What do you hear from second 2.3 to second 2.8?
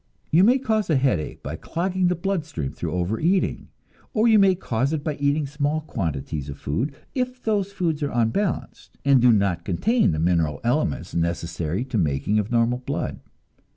stream